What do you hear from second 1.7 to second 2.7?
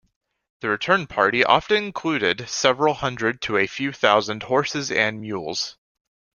included